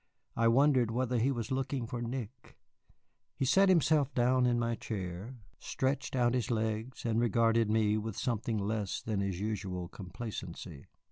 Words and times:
I 0.35 0.47
wondered 0.47 0.89
whether 0.89 1.19
he 1.19 1.31
were 1.31 1.43
looking 1.51 1.85
for 1.85 2.01
Nick. 2.01 2.57
He 3.35 3.45
sat 3.45 3.69
himself 3.69 4.11
down 4.15 4.47
in 4.47 4.57
my 4.57 4.73
chair, 4.73 5.35
stretched 5.59 6.15
out 6.15 6.33
his 6.33 6.49
legs, 6.49 7.05
and 7.05 7.19
regarded 7.21 7.69
me 7.69 7.99
with 7.99 8.17
something 8.17 8.57
less 8.57 8.99
than 9.03 9.19
his 9.19 9.39
usual 9.39 9.87
complacency. 9.89 10.87